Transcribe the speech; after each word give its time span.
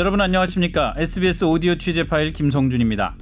여러분 0.00 0.22
안녕하십니까? 0.22 0.94
SBS 0.96 1.44
오디오 1.44 1.74
취재 1.76 2.04
파일 2.04 2.32
김성준입니다. 2.32 3.16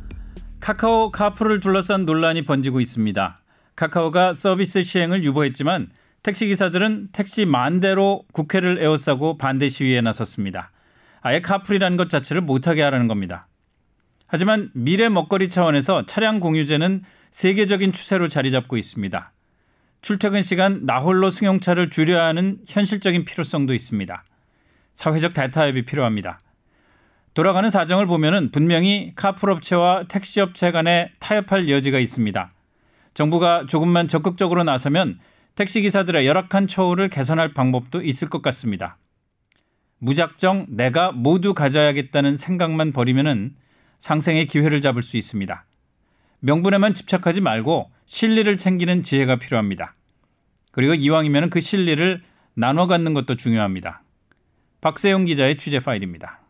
카카오 0.61 1.11
카풀을 1.11 1.59
둘러싼 1.59 2.05
논란이 2.05 2.45
번지고 2.45 2.81
있습니다. 2.81 3.41
카카오가 3.75 4.33
서비스 4.33 4.85
시행을 4.85 5.25
유보했지만 5.25 5.89
택시 6.23 6.47
기사들은 6.47 7.09
택시 7.13 7.47
만 7.47 7.81
대로 7.81 8.23
국회를 8.33 8.81
에워싸고 8.81 9.39
반대 9.39 9.69
시위에 9.69 10.01
나섰습니다. 10.03 10.71
아예 11.21 11.41
카풀이라는 11.41 11.97
것 11.97 12.11
자체를 12.11 12.43
못하게 12.43 12.83
하라는 12.83 13.09
겁니다. 13.09 13.49
하지만 14.29 14.71
미래 14.75 15.09
먹거리 15.09 15.49
차원에서 15.49 16.07
차량 16.07 16.39
공유제는 16.39 17.03
세계적인 17.31 17.93
추세로 17.93 18.29
자리 18.29 18.51
잡고 18.51 18.77
있습니다. 18.77 19.33
출퇴근 20.01 20.43
시간 20.43 20.85
나홀로 20.85 21.31
승용차를 21.31 21.91
줄여야 21.91 22.25
하는 22.25 22.59
현실적인 22.67 23.25
필요성도 23.25 23.75
있습니다. 23.75 24.25
사회적 24.95 25.35
대타협이 25.35 25.85
필요합니다. 25.85 26.41
돌아가는 27.35 27.71
사정을 27.71 28.07
보면은 28.07 28.51
분명히 28.51 29.13
카풀 29.15 29.51
업체와 29.51 30.05
택시 30.09 30.41
업체 30.41 30.73
간에 30.73 31.13
타협할 31.21 31.69
여지가 31.69 31.99
있습니다. 31.99 32.51
정부가 33.15 33.67
조금만 33.67 34.09
적극적으로 34.09 34.65
나서면 34.65 35.21
택시 35.55 35.81
기사들의 35.81 36.27
열악한 36.27 36.69
처우를 36.69 37.09
개선할 37.09 37.53
방법도 37.53 38.03
있을 38.03 38.29
것 38.29 38.43
같습니다. 38.43 38.97
무작정 39.99 40.67
내가 40.71 41.13
모두 41.13 41.55
가져야겠다는 41.55 42.37
생각만 42.37 42.93
버리면은 42.93 43.57
상생의 43.99 44.47
기회를 44.47 44.81
잡을 44.81 45.03
수 45.03 45.17
있습니다. 45.17 45.65
명분에만 46.41 46.95
집착하지 46.95 47.41
말고 47.41 47.91
실리를 48.07 48.57
챙기는 48.57 49.03
지혜가 49.03 49.37
필요합니다. 49.37 49.95
그리고 50.73 50.95
이왕이면 50.95 51.51
그 51.51 51.61
실리를 51.61 52.23
나눠 52.55 52.87
갖는 52.87 53.15
것도 53.15 53.37
중요합니다. 53.37 54.03
박세용 54.81 55.25
기자의 55.25 55.57
취재 55.57 55.81
파일입니다. 55.81 56.41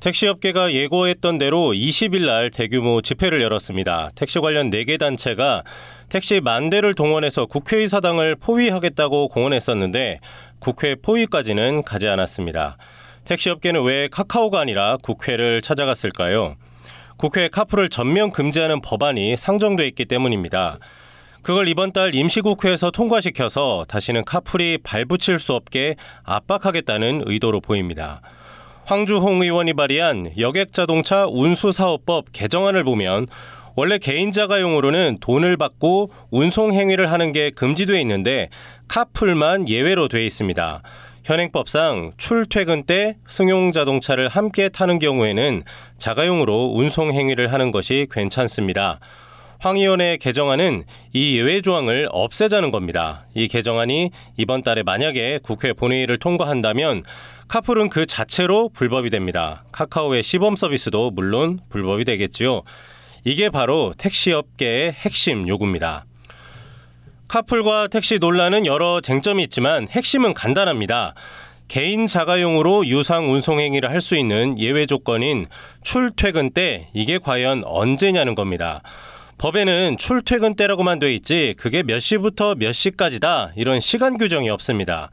택시업계가 0.00 0.72
예고했던 0.72 1.38
대로 1.38 1.72
20일 1.72 2.26
날 2.26 2.50
대규모 2.50 3.00
집회를 3.02 3.40
열었습니다. 3.40 4.10
택시 4.16 4.40
관련 4.40 4.68
4개 4.68 4.98
단체가 4.98 5.62
택시 6.08 6.40
만 6.40 6.70
대를 6.70 6.94
동원해서 6.94 7.46
국회의사당을 7.46 8.34
포위하겠다고 8.36 9.28
공언했었는데 9.28 10.18
국회 10.58 10.96
포위까지는 10.96 11.82
가지 11.84 12.08
않았습니다. 12.08 12.78
택시업계는 13.24 13.84
왜 13.84 14.08
카카오가 14.08 14.58
아니라 14.58 14.96
국회를 15.02 15.62
찾아갔을까요? 15.62 16.56
국회 17.22 17.46
카풀을 17.46 17.88
전면 17.88 18.32
금지하는 18.32 18.80
법안이 18.80 19.36
상정돼 19.36 19.86
있기 19.86 20.06
때문입니다. 20.06 20.80
그걸 21.42 21.68
이번 21.68 21.92
달 21.92 22.16
임시국회에서 22.16 22.90
통과시켜서 22.90 23.84
다시는 23.86 24.24
카풀이 24.24 24.78
발붙일 24.82 25.38
수 25.38 25.52
없게 25.52 25.94
압박하겠다는 26.24 27.22
의도로 27.26 27.60
보입니다. 27.60 28.22
황주홍 28.86 29.40
의원이 29.40 29.74
발의한 29.74 30.32
여객자동차 30.36 31.28
운수사업법 31.30 32.32
개정안을 32.32 32.82
보면 32.82 33.28
원래 33.76 33.98
개인 33.98 34.32
자가용으로는 34.32 35.18
돈을 35.20 35.56
받고 35.56 36.10
운송 36.32 36.72
행위를 36.72 37.12
하는 37.12 37.30
게 37.30 37.50
금지돼 37.50 38.00
있는데 38.00 38.48
카풀만 38.88 39.68
예외로 39.68 40.08
돼 40.08 40.26
있습니다. 40.26 40.82
현행법상 41.24 42.12
출퇴근 42.16 42.82
때 42.82 43.16
승용 43.28 43.72
자동차를 43.72 44.28
함께 44.28 44.68
타는 44.68 44.98
경우에는 44.98 45.62
자가용으로 45.98 46.72
운송 46.74 47.12
행위를 47.12 47.52
하는 47.52 47.70
것이 47.70 48.06
괜찮습니다. 48.10 48.98
황 49.60 49.76
의원의 49.76 50.18
개정안은 50.18 50.82
이 51.12 51.38
예외 51.38 51.60
조항을 51.60 52.08
없애자는 52.10 52.72
겁니다. 52.72 53.26
이 53.34 53.46
개정안이 53.46 54.10
이번 54.36 54.64
달에 54.64 54.82
만약에 54.82 55.38
국회 55.44 55.72
본회의를 55.72 56.18
통과한다면 56.18 57.04
카풀은 57.46 57.88
그 57.88 58.04
자체로 58.06 58.70
불법이 58.70 59.10
됩니다. 59.10 59.62
카카오의 59.70 60.24
시범 60.24 60.56
서비스도 60.56 61.12
물론 61.12 61.60
불법이 61.68 62.04
되겠지요. 62.04 62.62
이게 63.24 63.50
바로 63.50 63.94
택시업계의 63.96 64.92
핵심 64.92 65.46
요구입니다. 65.46 66.06
카풀과 67.32 67.88
택시 67.88 68.18
논란은 68.18 68.66
여러 68.66 69.00
쟁점이 69.00 69.42
있지만 69.44 69.88
핵심은 69.88 70.34
간단합니다. 70.34 71.14
개인 71.66 72.06
자가용으로 72.06 72.86
유상 72.86 73.32
운송 73.32 73.58
행위를 73.58 73.88
할 73.88 74.02
수 74.02 74.16
있는 74.16 74.58
예외 74.58 74.84
조건인 74.84 75.46
출퇴근 75.82 76.50
때 76.50 76.90
이게 76.92 77.16
과연 77.16 77.62
언제냐는 77.64 78.34
겁니다. 78.34 78.82
법에는 79.38 79.96
출퇴근 79.96 80.56
때라고만 80.56 80.98
돼 80.98 81.14
있지 81.14 81.54
그게 81.56 81.82
몇 81.82 82.00
시부터 82.00 82.54
몇 82.56 82.72
시까지다 82.72 83.52
이런 83.56 83.80
시간 83.80 84.18
규정이 84.18 84.50
없습니다. 84.50 85.08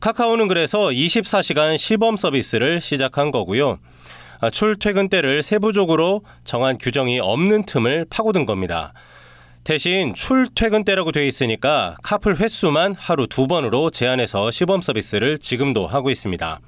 카카오는 0.00 0.48
그래서 0.48 0.88
24시간 0.88 1.78
시범 1.78 2.16
서비스를 2.16 2.80
시작한 2.80 3.30
거고요. 3.30 3.78
아, 4.40 4.50
출퇴근 4.50 5.08
때를 5.08 5.44
세부적으로 5.44 6.22
정한 6.42 6.76
규정이 6.76 7.20
없는 7.20 7.66
틈을 7.66 8.06
파고든 8.10 8.46
겁니다. 8.46 8.92
대신 9.64 10.12
출퇴근 10.14 10.82
때라고 10.82 11.12
되어 11.12 11.22
있으니까 11.22 11.94
카풀 12.02 12.36
횟수만 12.36 12.96
하루 12.98 13.28
두 13.28 13.46
번으로 13.46 13.90
제한해서 13.90 14.50
시범 14.50 14.80
서비스를 14.80 15.38
지금도 15.38 15.86
하고 15.86 16.10
있습니다. 16.10 16.58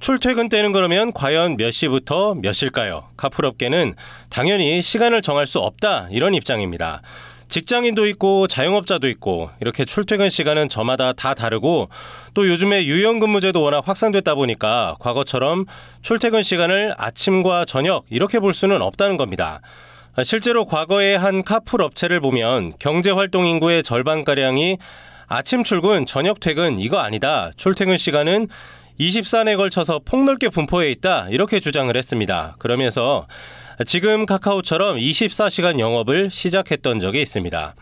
출퇴근 0.00 0.48
때는 0.48 0.72
그러면 0.72 1.12
과연 1.12 1.58
몇 1.58 1.70
시부터 1.70 2.36
몇 2.36 2.54
시일까요? 2.54 3.08
카풀 3.18 3.44
업계는 3.44 3.96
당연히 4.30 4.80
시간을 4.80 5.20
정할 5.20 5.46
수 5.46 5.58
없다 5.58 6.08
이런 6.10 6.34
입장입니다. 6.34 7.02
직장인도 7.48 8.06
있고 8.08 8.46
자영업자도 8.46 9.06
있고 9.10 9.50
이렇게 9.60 9.84
출퇴근 9.84 10.30
시간은 10.30 10.70
저마다 10.70 11.12
다 11.12 11.34
다르고 11.34 11.90
또 12.32 12.48
요즘에 12.48 12.86
유연근무제도 12.86 13.62
워낙 13.62 13.86
확산됐다 13.86 14.34
보니까 14.34 14.96
과거처럼 15.00 15.66
출퇴근 16.00 16.42
시간을 16.42 16.94
아침과 16.96 17.66
저녁 17.66 18.06
이렇게 18.08 18.40
볼 18.40 18.54
수는 18.54 18.80
없다는 18.80 19.18
겁니다. 19.18 19.60
실제로 20.22 20.64
과거에 20.64 21.16
한 21.16 21.42
카풀 21.42 21.82
업체를 21.82 22.20
보면 22.20 22.74
경제활동 22.78 23.46
인구의 23.46 23.82
절반가량이 23.82 24.78
아침 25.26 25.64
출근, 25.64 26.06
저녁 26.06 26.38
퇴근 26.38 26.78
이거 26.78 26.98
아니다. 26.98 27.50
출퇴근 27.56 27.96
시간은 27.96 28.46
24년에 29.00 29.56
걸쳐서 29.56 30.00
폭넓게 30.04 30.50
분포해 30.50 30.90
있다. 30.92 31.28
이렇게 31.30 31.58
주장을 31.58 31.94
했습니다. 31.96 32.54
그러면서 32.60 33.26
지금 33.86 34.24
카카오처럼 34.24 34.98
24시간 34.98 35.80
영업을 35.80 36.30
시작했던 36.30 37.00
적이 37.00 37.22
있습니다. 37.22 37.74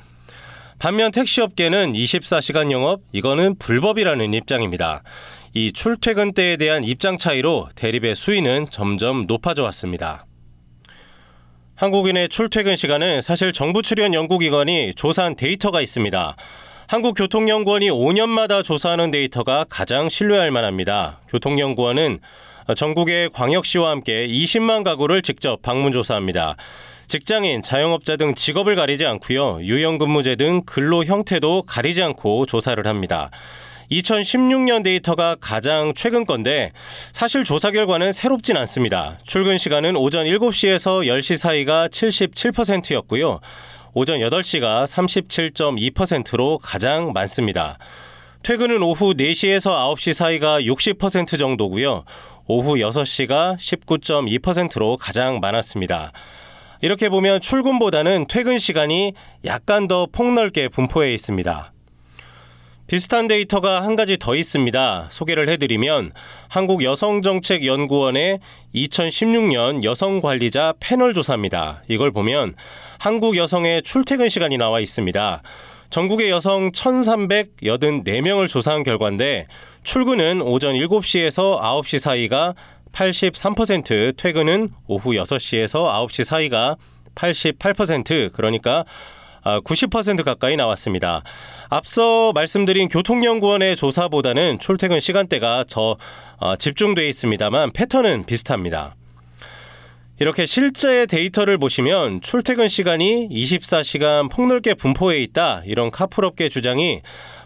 반면 0.79 1.11
택시업계는 1.11 1.93
24시간 1.93 2.71
영업, 2.71 3.03
이거는 3.13 3.57
불법이라는 3.59 4.33
입장입니다. 4.33 5.03
이 5.53 5.71
출퇴근 5.73 6.33
때에 6.33 6.57
대한 6.57 6.83
입장 6.83 7.19
차이로 7.19 7.69
대립의 7.75 8.15
수위는 8.15 8.69
점점 8.71 9.27
높아져 9.27 9.65
왔습니다. 9.65 10.25
한국인의 11.83 12.29
출퇴근 12.29 12.77
시간은 12.77 13.23
사실 13.23 13.53
정부 13.53 13.83
출연 13.83 14.15
연구기관이 14.15 14.93
조사한 14.95 15.35
데이터가 15.35 15.81
있습니다. 15.81 16.37
한국교통연구원이 16.87 17.91
5년마다 17.91 18.63
조사하는 18.63 19.11
데이터가 19.11 19.65
가장 19.69 20.09
신뢰할 20.09 20.53
만합니다. 20.53 21.19
교통연구원은 21.29 22.21
전국의 22.77 23.31
광역시와 23.31 23.91
함께 23.91 24.29
20만 24.29 24.85
가구를 24.85 25.23
직접 25.23 25.61
방문 25.61 25.91
조사합니다. 25.91 26.55
직장인, 27.09 27.63
자영업자 27.63 28.17
등 28.17 28.37
직업을 28.37 28.77
가리지 28.77 29.05
않고요. 29.05 29.59
유연근무제 29.63 30.37
등 30.37 30.63
근로 30.65 31.05
형태도 31.05 31.63
가리지 31.63 32.01
않고 32.01 32.47
조사를 32.47 32.87
합니다. 32.87 33.33
2016년 33.93 34.83
데이터가 34.83 35.37
가장 35.41 35.93
최근 35.95 36.25
건데 36.25 36.73
사실 37.13 37.45
조사 37.45 37.71
결과는 37.71 38.13
새롭진 38.13 38.57
않습니다. 38.57 39.19
출근 39.25 39.59
시간은 39.59 39.97
오전 39.97 40.27
7시에서 40.27 41.07
10시 41.07 41.37
사이가 41.37 41.89
77%였고요. 41.89 43.41
오전 43.95 44.21
8시가 44.21 44.87
37.2%로 44.87 46.59
가장 46.59 47.13
많습니다. 47.13 47.79
퇴근은 48.43 48.83
오후 48.83 49.15
4시에서 49.15 49.95
9시 49.95 50.15
사이가 50.15 50.63
60% 50.63 51.39
정도고요. 51.39 52.05
오후 52.47 52.75
6시가 52.75 53.57
19.2%로 53.57 54.97
가장 54.97 55.39
많았습니다. 55.41 56.13
이렇게 56.81 57.09
보면 57.09 57.41
출근보다는 57.41 58.27
퇴근 58.29 58.59
시간이 58.59 59.13
약간 59.45 59.87
더 59.87 60.09
폭넓게 60.11 60.69
분포해 60.69 61.15
있습니다. 61.15 61.72
비슷한 62.93 63.27
데이터가 63.27 63.83
한 63.83 63.97
가지 63.97 64.19
더 64.19 64.35
있습니다. 64.35 65.09
소개를 65.11 65.49
해드리면 65.49 66.13
한국여성정책연구원의 66.49 68.39
2016년 68.75 69.83
여성관리자 69.83 70.75
패널 70.79 71.15
조사입니다. 71.15 71.85
이걸 71.89 72.11
보면 72.11 72.55
한국 72.99 73.39
여성의 73.39 73.81
출퇴근 73.81 74.29
시간이 74.29 74.59
나와 74.59 74.79
있습니다. 74.79 75.41
전국의 75.89 76.29
여성 76.29 76.71
1,384명을 76.73 78.47
조사한 78.47 78.83
결과인데 78.83 79.47
출근은 79.85 80.43
오전 80.43 80.75
7시에서 80.75 81.63
9시 81.63 81.99
사이가 81.99 82.55
83%, 82.93 84.19
퇴근은 84.19 84.69
오후 84.87 85.13
6시에서 85.13 85.91
9시 86.09 86.25
사이가 86.25 86.77
88% 87.15 88.35
그러니까 88.35 88.85
90% 89.45 90.25
가까이 90.25 90.57
나왔습니다. 90.57 91.23
앞서 91.69 92.33
말씀드린 92.33 92.89
교통연구원의 92.89 93.77
조사보다는 93.77 94.59
출퇴근 94.59 95.01
시간대가 95.01 95.65
더 95.69 95.97
집중돼 96.59 97.09
있습니다만 97.09 97.73
패턴은 97.73 98.27
비슷합니다. 98.27 98.95
이렇게 100.21 100.47
실제 100.47 101.07
데이터를 101.07 101.59
보시면 101.59 102.21
출퇴근 102.21 102.69
시간이 102.69 103.29
24시간 103.31 104.31
폭넓게 104.31 104.75
분포해 104.75 105.21
있다 105.23 105.63
이런 105.65 105.91
카풀업계 105.91 106.49
주장이 106.49 107.01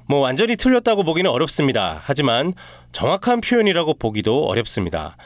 뭐 0.08 0.20
완전히 0.20 0.56
틀렸다고 0.56 1.02
보기는 1.04 1.30
어렵습니다. 1.30 2.02
하지만 2.04 2.52
정확한 2.92 3.40
표현이라고 3.40 3.94
보기도 3.94 4.46
어렵습니다. 4.46 5.16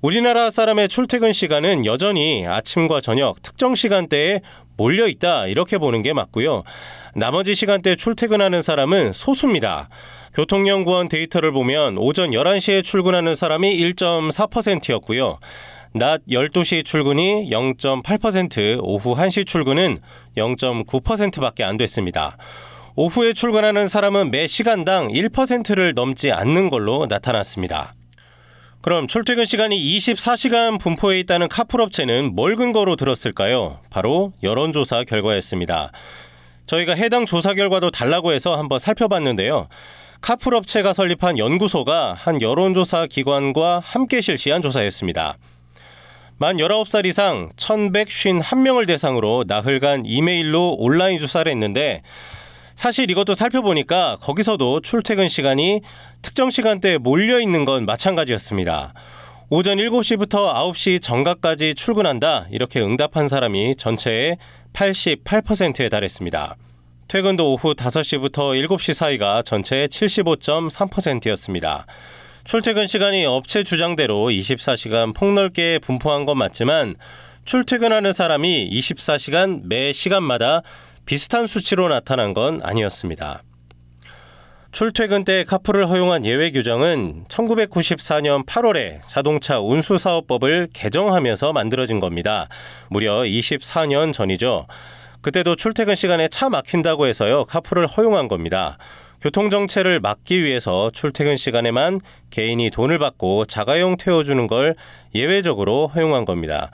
우리나라 0.00 0.50
사람의 0.50 0.88
출퇴근 0.88 1.32
시간은 1.32 1.86
여전히 1.86 2.46
아침과 2.46 3.00
저녁 3.00 3.42
특정 3.42 3.74
시간대에 3.74 4.40
몰려 4.76 5.06
있다 5.06 5.46
이렇게 5.46 5.78
보는 5.78 6.02
게 6.02 6.12
맞고요. 6.12 6.64
나머지 7.14 7.54
시간대 7.54 7.96
출퇴근하는 7.96 8.62
사람은 8.62 9.12
소수입니다. 9.12 9.88
교통연구원 10.34 11.08
데이터를 11.08 11.52
보면 11.52 11.96
오전 11.98 12.30
11시에 12.30 12.82
출근하는 12.82 13.36
사람이 13.36 13.76
1.4%였고요. 13.94 15.38
낮 15.92 16.22
12시 16.28 16.84
출근이 16.84 17.50
0.8%, 17.50 18.80
오후 18.82 19.14
1시 19.14 19.46
출근은 19.46 19.98
0.9%밖에 20.36 21.62
안 21.62 21.76
됐습니다. 21.76 22.36
오후에 22.96 23.32
출근하는 23.32 23.86
사람은 23.86 24.32
매 24.32 24.48
시간당 24.48 25.08
1%를 25.08 25.94
넘지 25.94 26.32
않는 26.32 26.68
걸로 26.68 27.06
나타났습니다. 27.08 27.94
그럼 28.84 29.06
출퇴근 29.06 29.46
시간이 29.46 29.78
24시간 29.78 30.78
분포해 30.78 31.18
있다는 31.20 31.48
카풀 31.48 31.80
업체는 31.80 32.34
뭘 32.34 32.54
근거로 32.54 32.96
들었을까요? 32.96 33.80
바로 33.88 34.34
여론조사 34.42 35.04
결과였습니다. 35.04 35.90
저희가 36.66 36.94
해당 36.94 37.24
조사 37.24 37.54
결과도 37.54 37.90
달라고 37.90 38.32
해서 38.34 38.58
한번 38.58 38.78
살펴봤는데요. 38.78 39.68
카풀 40.20 40.54
업체가 40.54 40.92
설립한 40.92 41.38
연구소가 41.38 42.12
한 42.12 42.42
여론조사 42.42 43.06
기관과 43.06 43.80
함께 43.82 44.20
실시한 44.20 44.60
조사였습니다. 44.60 45.38
만 46.36 46.58
19살 46.58 47.06
이상 47.06 47.52
1151명을 47.56 48.86
대상으로 48.86 49.44
나흘간 49.46 50.02
이메일로 50.04 50.74
온라인 50.74 51.18
조사를 51.20 51.50
했는데 51.50 52.02
사실 52.76 53.10
이것도 53.10 53.34
살펴보니까 53.34 54.18
거기서도 54.20 54.80
출퇴근 54.80 55.28
시간이 55.28 55.80
특정 56.22 56.50
시간대에 56.50 56.98
몰려 56.98 57.40
있는 57.40 57.64
건 57.64 57.86
마찬가지였습니다. 57.86 58.94
오전 59.50 59.78
7시부터 59.78 60.54
9시 60.54 61.02
정각까지 61.02 61.74
출근한다. 61.74 62.46
이렇게 62.50 62.80
응답한 62.80 63.28
사람이 63.28 63.76
전체의 63.76 64.38
88%에 64.72 65.88
달했습니다. 65.88 66.56
퇴근도 67.08 67.52
오후 67.52 67.74
5시부터 67.74 68.66
7시 68.66 68.94
사이가 68.94 69.42
전체의 69.42 69.88
75.3%였습니다. 69.88 71.86
출퇴근 72.44 72.86
시간이 72.86 73.24
업체 73.24 73.62
주장대로 73.62 74.28
24시간 74.30 75.14
폭넓게 75.14 75.78
분포한 75.78 76.24
건 76.24 76.38
맞지만 76.38 76.96
출퇴근하는 77.44 78.12
사람이 78.12 78.70
24시간 78.70 79.60
매 79.64 79.92
시간마다 79.92 80.62
비슷한 81.06 81.46
수치로 81.46 81.88
나타난 81.88 82.32
건 82.34 82.60
아니었습니다. 82.62 83.42
출퇴근 84.72 85.24
때 85.24 85.44
카풀을 85.44 85.88
허용한 85.88 86.24
예외 86.24 86.50
규정은 86.50 87.26
1994년 87.28 88.44
8월에 88.44 89.00
자동차 89.06 89.60
운수사업법을 89.60 90.68
개정하면서 90.72 91.52
만들어진 91.52 92.00
겁니다. 92.00 92.48
무려 92.88 93.22
24년 93.22 94.12
전이죠. 94.12 94.66
그때도 95.20 95.54
출퇴근 95.54 95.94
시간에 95.94 96.26
차 96.28 96.48
막힌다고 96.48 97.06
해서요. 97.06 97.44
카풀을 97.44 97.86
허용한 97.86 98.26
겁니다. 98.26 98.76
교통정체를 99.20 100.00
막기 100.00 100.42
위해서 100.42 100.90
출퇴근 100.92 101.36
시간에만 101.36 102.00
개인이 102.30 102.68
돈을 102.70 102.98
받고 102.98 103.46
자가용 103.46 103.96
태워주는 103.96 104.46
걸 104.48 104.74
예외적으로 105.14 105.86
허용한 105.86 106.24
겁니다. 106.24 106.70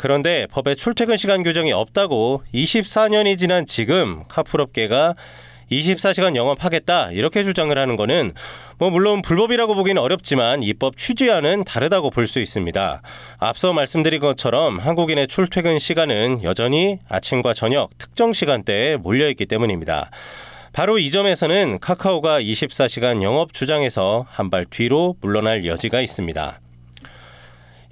그런데 0.00 0.46
법에 0.50 0.74
출퇴근 0.74 1.16
시간 1.16 1.42
규정이 1.42 1.72
없다고 1.72 2.42
24년이 2.52 3.38
지난 3.38 3.66
지금 3.66 4.24
카풀업계가 4.28 5.14
24시간 5.70 6.36
영업하겠다 6.36 7.10
이렇게 7.12 7.42
주장을 7.42 7.76
하는 7.76 7.96
것은 7.96 8.32
뭐 8.78 8.90
물론 8.90 9.20
불법이라고 9.22 9.74
보기는 9.74 10.00
어렵지만 10.00 10.62
입법 10.62 10.96
취지와는 10.96 11.64
다르다고 11.64 12.10
볼 12.10 12.26
수 12.26 12.40
있습니다. 12.40 13.02
앞서 13.38 13.72
말씀드린 13.72 14.20
것처럼 14.20 14.78
한국인의 14.78 15.26
출퇴근 15.28 15.78
시간은 15.80 16.42
여전히 16.44 16.98
아침과 17.08 17.54
저녁 17.54 17.90
특정 17.98 18.32
시간대에 18.32 18.96
몰려 18.96 19.28
있기 19.30 19.46
때문입니다. 19.46 20.10
바로 20.72 20.98
이 20.98 21.10
점에서는 21.10 21.78
카카오가 21.80 22.40
24시간 22.40 23.22
영업 23.22 23.52
주장에서 23.52 24.24
한 24.28 24.50
발 24.50 24.66
뒤로 24.66 25.16
물러날 25.20 25.64
여지가 25.66 26.00
있습니다. 26.00 26.60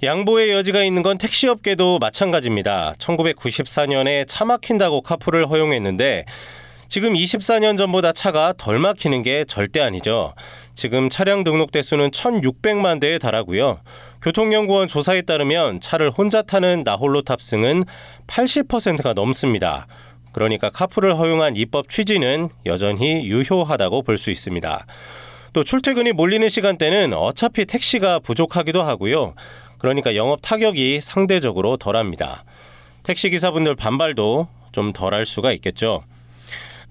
양보의 0.05 0.51
여지가 0.51 0.83
있는 0.83 1.01
건 1.01 1.17
택시업계도 1.17 1.99
마찬가지입니다. 1.99 2.93
1994년에 2.99 4.25
차 4.27 4.45
막힌다고 4.45 5.01
카풀을 5.01 5.49
허용했는데 5.49 6.25
지금 6.87 7.13
24년 7.13 7.77
전보다 7.77 8.11
차가 8.11 8.53
덜 8.57 8.77
막히는 8.79 9.23
게 9.23 9.43
절대 9.45 9.81
아니죠. 9.81 10.35
지금 10.75 11.09
차량 11.09 11.43
등록 11.43 11.71
대수는 11.71 12.11
1,600만 12.11 12.99
대에 12.99 13.17
달하고요. 13.17 13.79
교통연구원 14.21 14.87
조사에 14.87 15.23
따르면 15.23 15.81
차를 15.81 16.11
혼자 16.11 16.41
타는 16.41 16.83
나홀로 16.85 17.21
탑승은 17.23 17.83
80%가 18.27 19.13
넘습니다. 19.13 19.87
그러니까 20.31 20.69
카풀을 20.69 21.17
허용한 21.17 21.55
입법 21.55 21.89
취지는 21.89 22.49
여전히 22.65 23.25
유효하다고 23.25 24.03
볼 24.03 24.17
수 24.17 24.29
있습니다. 24.31 24.85
또 25.53 25.63
출퇴근이 25.63 26.11
몰리는 26.11 26.49
시간대는 26.49 27.13
어차피 27.13 27.65
택시가 27.65 28.19
부족하기도 28.19 28.83
하고요. 28.83 29.33
그러니까 29.77 30.15
영업 30.15 30.39
타격이 30.41 31.01
상대적으로 31.01 31.77
덜합니다. 31.77 32.43
택시 33.03 33.29
기사분들 33.29 33.75
반발도 33.75 34.47
좀 34.71 34.93
덜할 34.93 35.25
수가 35.25 35.51
있겠죠. 35.53 36.03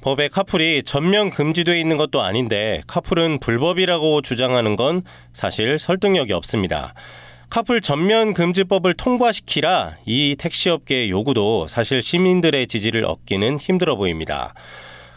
법에 0.01 0.29
카풀이 0.29 0.83
전면 0.85 1.31
금지되어 1.31 1.77
있는 1.77 1.97
것도 1.97 2.21
아닌데 2.21 2.83
카풀은 2.87 3.41
불법이라고 3.41 4.21
주장하는 4.21 4.77
건 4.77 5.03
사실 5.33 5.79
설득력이 5.79 6.33
없습니다. 6.35 6.93
카풀 7.49 7.81
전면 7.81 8.35
금지법을 8.35 8.95
통과시키라 8.95 9.97
이 10.07 10.37
택시업계의 10.39 11.11
요구도 11.11 11.69
사실 11.69 12.03
시민들의 12.03 12.67
지지를 12.67 13.05
얻기는 13.05 13.59
힘들어 13.59 13.97
보입니다. 13.97 14.55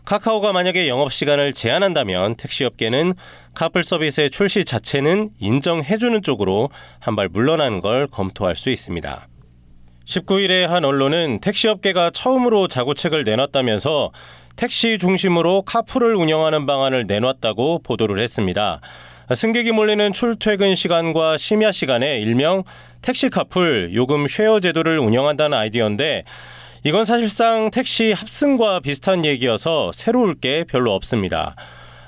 카카오가 0.08 0.54
만약에 0.54 0.88
영업시간을 0.88 1.52
제한한다면 1.52 2.36
택시업계는 2.36 3.14
카풀 3.54 3.84
서비스의 3.84 4.30
출시 4.30 4.64
자체는 4.64 5.32
인정해주는 5.38 6.22
쪽으로 6.22 6.70
한발 7.02 7.28
물러나는 7.28 7.82
걸 7.82 8.08
검토할 8.08 8.56
수 8.56 8.70
있습니다. 8.70 9.28
19일에 10.06 10.66
한 10.66 10.86
언론은 10.86 11.42
택시업계가 11.42 12.12
처음으로 12.12 12.70
자구책을 12.70 13.26
내놨다면서 13.26 14.14
택시 14.56 14.98
중심으로 14.98 15.64
카풀을 15.64 16.16
운영하는 16.16 16.66
방안을 16.66 17.06
내놨다고 17.06 17.80
보도를 17.80 18.22
했습니다. 18.22 18.80
승객이 19.36 19.74
몰리는 19.74 20.14
출퇴근 20.14 20.76
시간과 20.76 21.38
심야 21.38 21.74
시간에 21.74 22.22
일명 22.22 22.64
택시 23.02 23.30
카풀 23.30 23.92
요금 23.94 24.28
쉐어 24.28 24.62
제도를 24.62 25.00
운영한다는 25.00 25.58
아이디어인데 25.58 26.24
이건 26.88 27.03
사실상 27.03 27.70
택시 27.70 28.13
합승과 28.13 28.79
비슷한 28.79 29.25
얘기여서 29.25 29.91
새로울 29.94 30.39
게 30.39 30.63
별로 30.63 30.94
없습니다. 30.94 31.53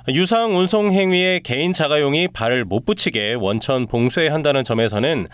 유상 0.08 0.58
운송 0.58 0.94
행위에 0.94 1.42
개인 1.44 1.74
자가용이 1.74 2.30
발을 2.30 2.64
못 2.64 2.86
붙이게 2.86 3.34
원천 3.34 3.88
봉쇄 3.88 4.30
한다는 4.30 4.64
점에서는 4.64 5.28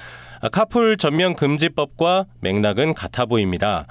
카풀 0.51 0.97
전면 0.97 1.35
금지법과 1.35 2.25
맥락은 2.39 2.95
같아 2.95 3.27
보입니다. 3.27 3.85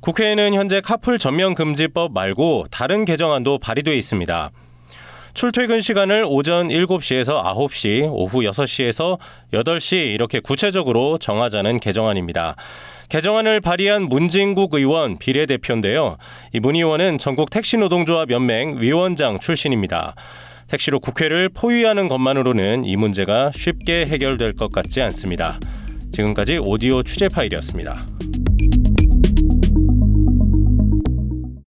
국회에는 0.00 0.54
현재 0.54 0.80
카풀 0.80 1.18
전면 1.18 1.54
금지법 1.54 2.14
말고 2.14 2.68
다른 2.70 3.04
개정안도 3.04 3.58
발의돼 3.58 3.94
있습니다. 3.98 4.52
출퇴근 5.34 5.82
시간을 5.82 6.24
오전 6.26 6.68
7시에서 6.68 7.42
9시, 7.42 8.08
오후 8.10 8.40
6시에서 8.40 9.18
8시 9.52 10.14
이렇게 10.14 10.40
구체적으로 10.40 11.18
정하자는 11.18 11.80
개정안입니다. 11.80 12.56
개정안을 13.14 13.60
발의한 13.60 14.08
문진국 14.08 14.74
의원 14.74 15.18
비례대표인데요. 15.18 16.16
이문 16.52 16.74
의원은 16.74 17.18
전국 17.18 17.48
택시노동조합 17.48 18.32
연맹 18.32 18.80
위원장 18.80 19.38
출신입니다. 19.38 20.16
택시로 20.66 20.98
국회를 20.98 21.48
포위하는 21.48 22.08
것만으로는 22.08 22.84
이 22.84 22.96
문제가 22.96 23.52
쉽게 23.54 24.06
해결될 24.06 24.54
것 24.54 24.72
같지 24.72 25.00
않습니다. 25.00 25.60
지금까지 26.10 26.58
오디오 26.60 27.04
취재 27.04 27.28
파일이었습니다. 27.28 28.04